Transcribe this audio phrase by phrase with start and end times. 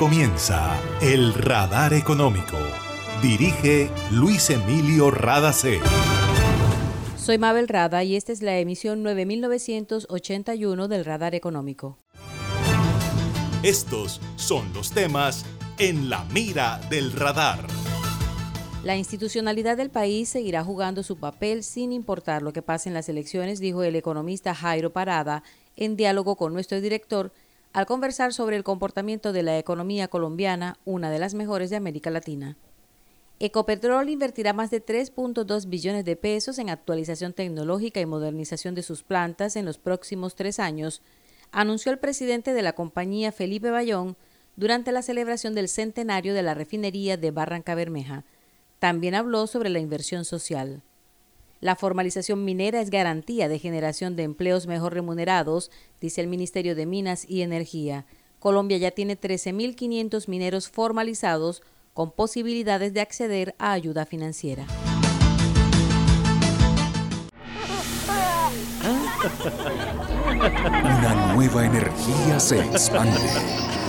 [0.00, 2.56] comienza El Radar Económico.
[3.20, 5.78] Dirige Luis Emilio Radacé.
[7.18, 11.98] Soy Mabel Rada y esta es la emisión 9981 del Radar Económico.
[13.62, 15.44] Estos son los temas
[15.78, 17.66] en la mira del radar.
[18.82, 23.10] La institucionalidad del país seguirá jugando su papel sin importar lo que pase en las
[23.10, 25.42] elecciones, dijo el economista Jairo Parada
[25.76, 27.32] en diálogo con nuestro director
[27.72, 32.10] al conversar sobre el comportamiento de la economía colombiana, una de las mejores de América
[32.10, 32.56] Latina.
[33.38, 39.02] Ecopetrol invertirá más de 3.2 billones de pesos en actualización tecnológica y modernización de sus
[39.02, 41.00] plantas en los próximos tres años,
[41.52, 44.16] anunció el presidente de la compañía Felipe Bayón
[44.56, 48.24] durante la celebración del centenario de la refinería de Barranca Bermeja.
[48.78, 50.82] También habló sobre la inversión social.
[51.60, 55.70] La formalización minera es garantía de generación de empleos mejor remunerados,
[56.00, 58.06] dice el Ministerio de Minas y Energía.
[58.38, 61.62] Colombia ya tiene 13.500 mineros formalizados
[61.92, 64.66] con posibilidades de acceder a ayuda financiera.
[70.82, 73.20] Una nueva energía se expande.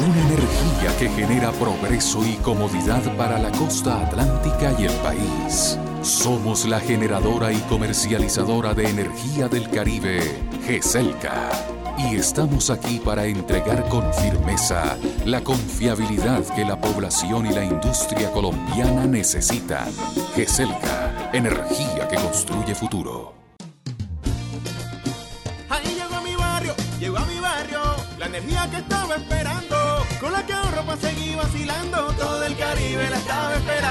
[0.06, 5.78] Una energía que genera progreso y comodidad para la costa atlántica y el país.
[6.02, 10.20] Somos la generadora y comercializadora de energía del Caribe,
[10.66, 11.50] GESELCA.
[11.98, 18.32] Y estamos aquí para entregar con firmeza la confiabilidad que la población y la industria
[18.32, 19.92] colombiana necesitan.
[20.36, 23.42] GESELCA, energía que construye futuro.
[28.38, 29.76] energía que estaba esperando,
[30.20, 33.91] con la que ahorro para seguir vacilando, todo el Caribe la estaba esperando.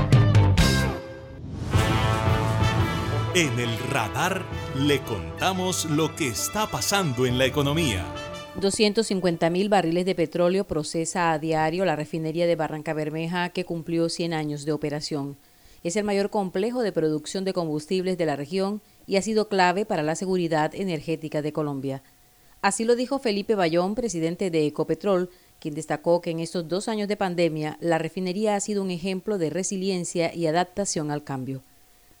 [3.33, 4.43] En el radar
[4.77, 8.05] le contamos lo que está pasando en la economía.
[8.59, 14.09] 250 mil barriles de petróleo procesa a diario la refinería de Barranca Bermeja que cumplió
[14.09, 15.37] 100 años de operación.
[15.81, 19.85] Es el mayor complejo de producción de combustibles de la región y ha sido clave
[19.85, 22.03] para la seguridad energética de Colombia.
[22.61, 27.07] Así lo dijo Felipe Bayón, presidente de Ecopetrol, quien destacó que en estos dos años
[27.07, 31.61] de pandemia la refinería ha sido un ejemplo de resiliencia y adaptación al cambio.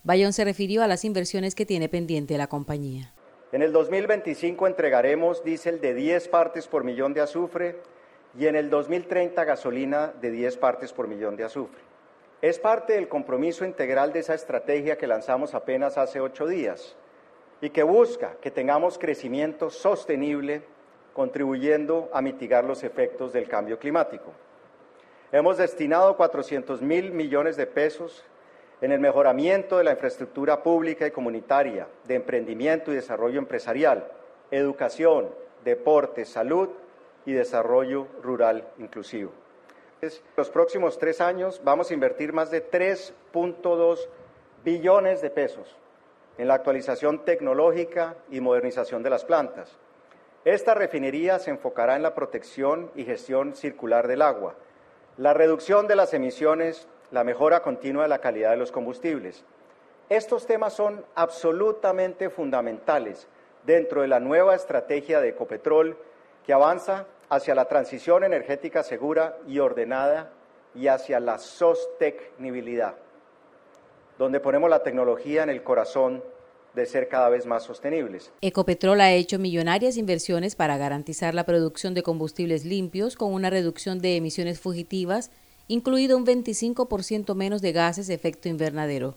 [0.03, 3.13] Bayón se refirió a las inversiones que tiene pendiente la compañía.
[3.51, 7.75] En el 2025 entregaremos diésel de 10 partes por millón de azufre
[8.35, 11.81] y en el 2030 gasolina de 10 partes por millón de azufre.
[12.41, 16.95] Es parte del compromiso integral de esa estrategia que lanzamos apenas hace ocho días
[17.61, 20.63] y que busca que tengamos crecimiento sostenible
[21.13, 24.31] contribuyendo a mitigar los efectos del cambio climático.
[25.31, 28.25] Hemos destinado 400 mil millones de pesos
[28.81, 34.07] en el mejoramiento de la infraestructura pública y comunitaria, de emprendimiento y desarrollo empresarial,
[34.49, 35.29] educación,
[35.63, 36.69] deporte, salud
[37.25, 39.31] y desarrollo rural inclusivo.
[40.01, 43.99] En los próximos tres años vamos a invertir más de 3.2
[44.65, 45.77] billones de pesos
[46.39, 49.77] en la actualización tecnológica y modernización de las plantas.
[50.43, 54.55] Esta refinería se enfocará en la protección y gestión circular del agua,
[55.17, 59.43] la reducción de las emisiones la mejora continua de la calidad de los combustibles.
[60.09, 63.27] Estos temas son absolutamente fundamentales
[63.65, 65.97] dentro de la nueva estrategia de Ecopetrol
[66.45, 70.31] que avanza hacia la transición energética segura y ordenada
[70.73, 72.95] y hacia la sostenibilidad,
[74.17, 76.23] donde ponemos la tecnología en el corazón
[76.73, 78.31] de ser cada vez más sostenibles.
[78.41, 83.99] Ecopetrol ha hecho millonarias inversiones para garantizar la producción de combustibles limpios con una reducción
[83.99, 85.31] de emisiones fugitivas
[85.71, 89.15] incluido un 25% menos de gases de efecto invernadero.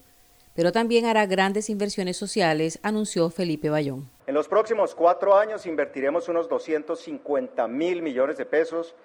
[0.53, 4.09] Pero también hará grandes inversiones sociales, anunció Felipe Bayón.
[4.25, 8.95] En los próximos cuatro años invertiremos unos 250 mil millones de pesos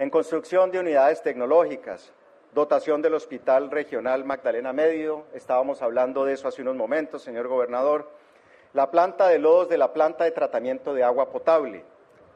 [0.00, 2.12] en construcción de unidades tecnológicas,
[2.54, 8.10] dotación del Hospital Regional Magdalena Medio, estábamos hablando de eso hace unos momentos, señor gobernador,
[8.72, 11.84] la planta de lodos de la planta de tratamiento de agua potable,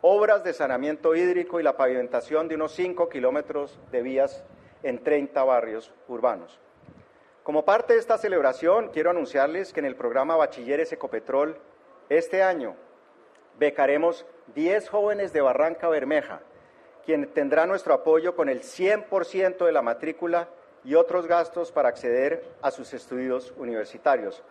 [0.07, 4.45] obras de saneamiento hídrico y la pavimentación de unos 5 kilómetros de vías
[4.83, 6.61] en 30 barrios urbanos.
[7.43, 11.57] Como parte de esta celebración, quiero anunciarles que en el programa Bachilleres Ecopetrol,
[12.11, 12.77] este año
[13.59, 16.43] becaremos 10 jóvenes de Barranca Bermeja,
[17.07, 20.51] quien tendrá nuestro apoyo con el 100% de la matrícula
[20.85, 24.43] y otros gastos para acceder a sus estudios universitarios.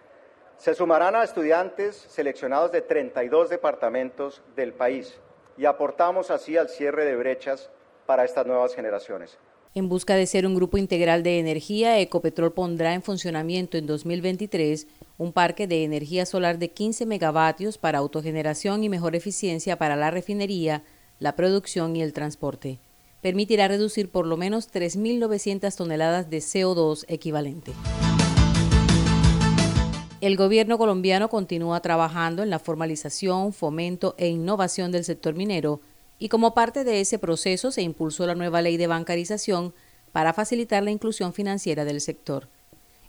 [0.57, 5.21] Se sumarán a estudiantes seleccionados de 32 departamentos del país
[5.57, 7.69] y aportamos así al cierre de brechas
[8.05, 9.37] para estas nuevas generaciones.
[9.75, 14.87] En busca de ser un grupo integral de energía, Ecopetrol pondrá en funcionamiento en 2023
[15.17, 20.11] un parque de energía solar de 15 megavatios para autogeneración y mejor eficiencia para la
[20.11, 20.83] refinería,
[21.17, 22.79] la producción y el transporte.
[23.21, 27.71] Permitirá reducir por lo menos 3.900 toneladas de CO2 equivalente.
[30.23, 35.81] El gobierno colombiano continúa trabajando en la formalización, fomento e innovación del sector minero
[36.17, 39.73] y como parte de ese proceso se impulsó la nueva ley de bancarización
[40.13, 42.47] para facilitar la inclusión financiera del sector.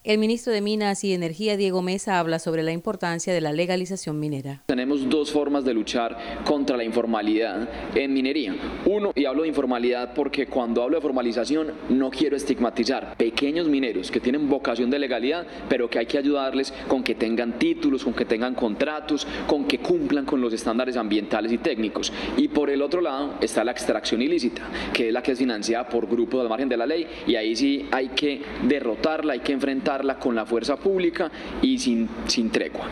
[0.04, 4.20] El ministro de Minas y Energía, Diego Mesa, habla sobre la importancia de la legalización
[4.20, 4.62] minera.
[4.66, 8.54] Tenemos dos formas de luchar contra la informalidad en minería.
[8.84, 14.10] Uno, y hablo de informalidad porque cuando hablo de formalización no quiero estigmatizar pequeños mineros
[14.10, 18.12] que tienen vocación de legalidad, pero que hay que ayudarles con que tengan títulos, con
[18.12, 22.12] que tengan contratos, con que cumplan con los estándares ambientales y técnicos.
[22.36, 25.88] Y por el otro lado está la extracción ilícita, que es la que es financiada
[25.88, 29.52] por grupos al margen de la ley, y ahí sí hay que derrotarla, hay que
[29.94, 31.30] enfrentar con la fuerza pública
[31.62, 32.88] y sin, sin tregua.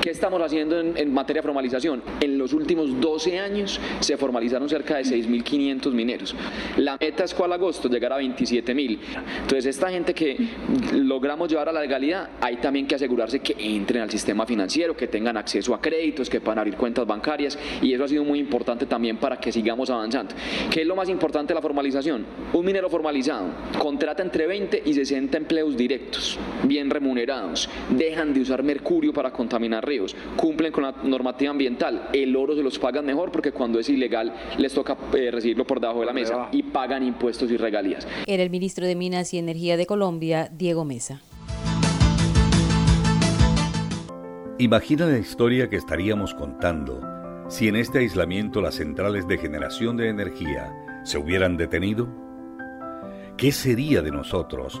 [0.00, 2.02] ¿Qué estamos haciendo en, materia de formalización?
[2.20, 6.34] En los últimos 12 años se formalizaron cerca de 6.500 mineros.
[6.76, 8.98] La meta es cuál agosto, llegar a 27.000.
[9.42, 10.36] Entonces esta gente que
[10.92, 15.06] logramos llevar a la legalidad, hay también que asegurarse que entren al sistema financiero, que
[15.06, 18.86] tengan acceso a créditos, que puedan abrir cuentas bancarias y eso ha sido muy importante
[18.86, 20.34] también para que sigamos avanzando.
[20.70, 22.26] ¿Qué es lo más importante de la formalización?
[22.52, 23.46] Un minero formalizado
[23.78, 29.86] contrata entre 20 y 60 empleos directos bien remunerados, dejan de usar mercurio para contaminar
[29.86, 33.88] ríos, cumplen con la normativa ambiental, el oro se los pagan mejor porque cuando es
[33.88, 38.06] ilegal les toca eh, recibirlo por debajo de la mesa y pagan impuestos y regalías.
[38.26, 41.20] Era el ministro de Minas y Energía de Colombia, Diego Mesa.
[44.58, 47.00] Imagina la historia que estaríamos contando
[47.48, 52.08] si en este aislamiento las centrales de generación de energía se hubieran detenido.
[53.36, 54.80] ¿Qué sería de nosotros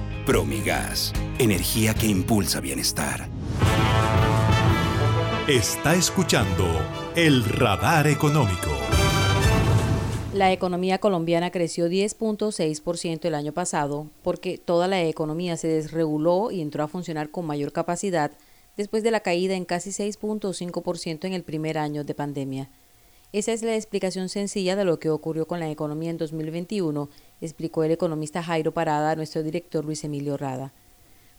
[0.31, 3.27] Promigas, energía que impulsa bienestar.
[5.45, 6.65] Está escuchando
[7.17, 8.69] el radar económico.
[10.33, 16.61] La economía colombiana creció 10.6% el año pasado porque toda la economía se desreguló y
[16.61, 18.31] entró a funcionar con mayor capacidad
[18.77, 22.69] después de la caída en casi 6.5% en el primer año de pandemia.
[23.33, 27.09] Esa es la explicación sencilla de lo que ocurrió con la economía en 2021,
[27.41, 30.71] explicó el economista Jairo Parada a nuestro director Luis Emilio Rada.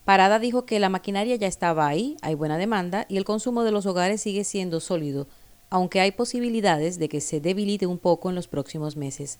[0.04, 3.70] Parada dijo que la maquinaria ya estaba ahí, hay buena demanda y el consumo de
[3.70, 5.28] los hogares sigue siendo sólido,
[5.70, 9.38] aunque hay posibilidades de que se debilite un poco en los próximos meses.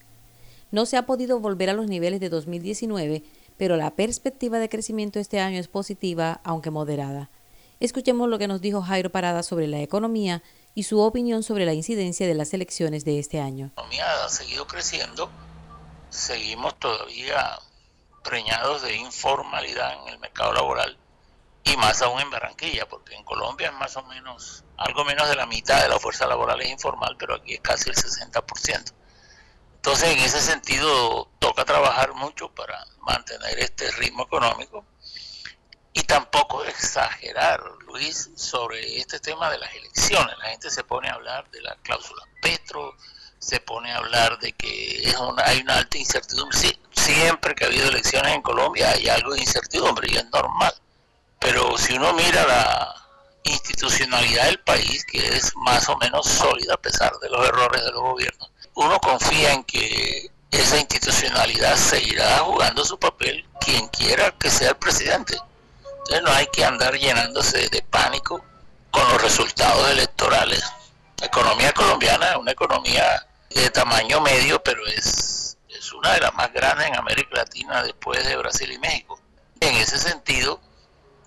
[0.71, 3.23] No se ha podido volver a los niveles de 2019,
[3.57, 7.29] pero la perspectiva de crecimiento este año es positiva, aunque moderada.
[7.79, 10.41] Escuchemos lo que nos dijo Jairo Parada sobre la economía
[10.73, 13.71] y su opinión sobre la incidencia de las elecciones de este año.
[13.75, 15.29] La economía ha seguido creciendo,
[16.13, 17.59] seguimos todavía
[18.23, 20.97] preñados de informalidad en el mercado laboral
[21.63, 25.35] y más aún en Barranquilla, porque en Colombia es más o menos algo menos de
[25.35, 28.93] la mitad de la fuerza laboral es informal, pero aquí es casi el 60%.
[29.75, 34.85] Entonces, en ese sentido, toca trabajar mucho para mantener este ritmo económico
[35.93, 40.37] y tampoco exagerar, Luis, sobre este tema de las elecciones.
[40.37, 42.95] La gente se pone a hablar de la cláusula Petro,
[43.43, 46.57] se pone a hablar de que es una, hay una alta incertidumbre.
[46.57, 50.73] Sí, siempre que ha habido elecciones en Colombia hay algo de incertidumbre y es normal.
[51.39, 52.95] Pero si uno mira la
[53.43, 57.91] institucionalidad del país, que es más o menos sólida a pesar de los errores de
[57.91, 64.49] los gobiernos, uno confía en que esa institucionalidad seguirá jugando su papel quien quiera que
[64.49, 65.37] sea el presidente.
[65.83, 68.43] Entonces no hay que andar llenándose de pánico
[68.89, 70.63] con los resultados electorales.
[71.19, 73.27] La economía colombiana es una economía
[73.61, 78.25] de tamaño medio, pero es, es una de las más grandes en América Latina después
[78.25, 79.19] de Brasil y México.
[79.59, 80.59] En ese sentido,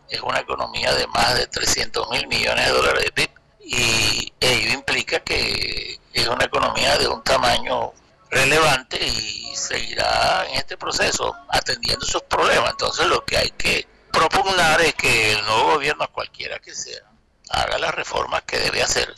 [0.09, 3.31] es una economía de más de 300 mil millones de dólares de PIB
[3.61, 7.93] y ello implica que es una economía de un tamaño
[8.31, 12.71] relevante y seguirá en este proceso atendiendo esos problemas.
[12.71, 17.03] Entonces lo que hay que propugnar es que el nuevo gobierno, cualquiera que sea,
[17.51, 19.15] haga las reformas que debe hacer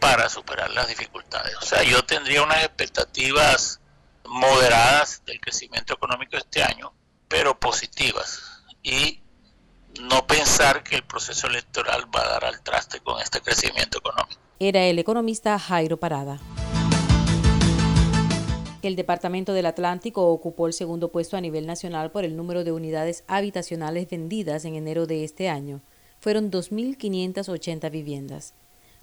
[0.00, 1.54] para superar las dificultades.
[1.56, 3.80] O sea, yo tendría unas expectativas
[4.24, 6.92] moderadas del crecimiento económico este año,
[7.28, 8.42] pero positivas.
[8.82, 9.20] Y
[10.00, 14.40] no pensar que el proceso electoral va a dar al traste con este crecimiento económico.
[14.60, 16.38] Era el economista Jairo Parada.
[18.80, 22.70] El Departamento del Atlántico ocupó el segundo puesto a nivel nacional por el número de
[22.70, 25.80] unidades habitacionales vendidas en enero de este año.
[26.20, 28.54] Fueron 2.580 viviendas.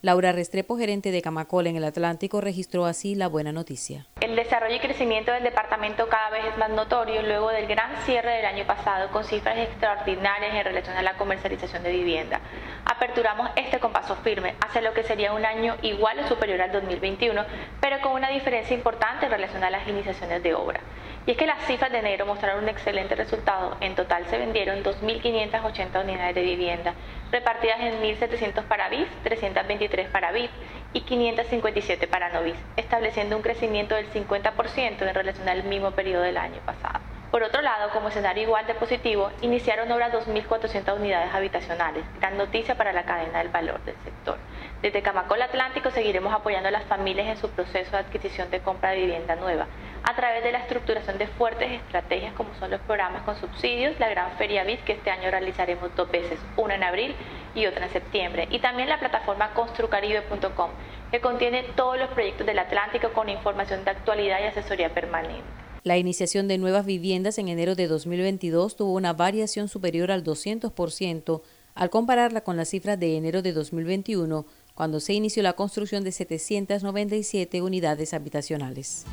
[0.06, 4.06] Laura Restrepo, gerente de Camacol en el Atlántico, registró así la buena noticia.
[4.22, 8.36] El desarrollo y crecimiento del departamento cada vez es más notorio luego del gran cierre
[8.36, 12.40] del año pasado con cifras extraordinarias en relación a la comercialización de vivienda.
[12.86, 16.72] Aperturamos este con paso firme hacia lo que sería un año igual o superior al
[16.72, 17.44] 2021,
[17.82, 20.82] pero con una diferencia importante en relación a las iniciaciones de obra.
[21.26, 23.78] Y es que las cifras de enero mostraron un excelente resultado.
[23.82, 26.94] En total se vendieron 2.580 unidades de vivienda,
[27.32, 30.52] repartidas en 1.700 para BIS, 323 para VIP
[30.94, 36.38] y 557 para Novis, estableciendo un crecimiento del 50% en relación al mismo periodo del
[36.38, 37.00] año pasado.
[37.32, 42.76] Por otro lado, como escenario igual de positivo, iniciaron obras 2.400 unidades habitacionales, gran noticia
[42.76, 44.38] para la cadena del valor del sector.
[44.82, 48.92] Desde Camacol Atlántico seguiremos apoyando a las familias en su proceso de adquisición de compra
[48.92, 49.68] de vivienda nueva,
[50.06, 54.08] a través de la estructuración de fuertes estrategias como son los programas con subsidios, la
[54.08, 57.16] Gran Feria BIS que este año realizaremos dos veces, una en abril
[57.56, 60.70] y otra en septiembre, y también la plataforma construcaribe.com
[61.10, 65.44] que contiene todos los proyectos del Atlántico con información de actualidad y asesoría permanente.
[65.84, 71.42] La iniciación de nuevas viviendas en enero de 2022 tuvo una variación superior al 200%
[71.76, 74.46] al compararla con las cifras de enero de 2021,
[74.76, 79.06] cuando se inició la construcción de 797 unidades habitacionales.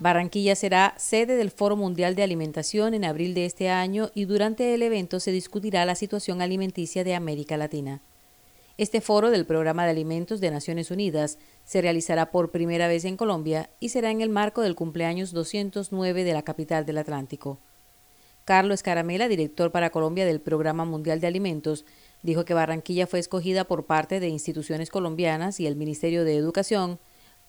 [0.00, 4.72] Barranquilla será sede del Foro Mundial de Alimentación en abril de este año y durante
[4.72, 8.00] el evento se discutirá la situación alimenticia de América Latina.
[8.78, 13.18] Este foro del Programa de Alimentos de Naciones Unidas se realizará por primera vez en
[13.18, 17.58] Colombia y será en el marco del cumpleaños 209 de la capital del Atlántico.
[18.46, 21.84] Carlos Caramela, director para Colombia del Programa Mundial de Alimentos,
[22.22, 26.98] dijo que Barranquilla fue escogida por parte de instituciones colombianas y el Ministerio de Educación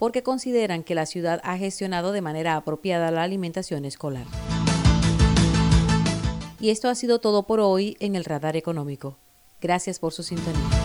[0.02, 4.26] porque consideran que la ciudad ha gestionado de manera apropiada la alimentación escolar.
[6.60, 9.20] Y esto ha sido todo por hoy en el Radar Económico.
[9.62, 10.81] Gracias por su sintonía.